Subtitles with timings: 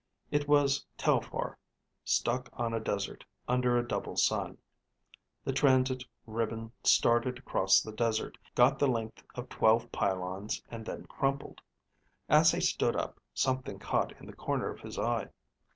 [0.31, 1.57] It was Telphar,
[2.03, 4.57] stuck on a desert, under a double sun.
[5.43, 11.05] The transit ribbon started across the desert, got the length of twelve pylons, and then
[11.05, 11.61] crumpled.
[12.27, 15.29] As he stood up, something caught in the corner of his eye.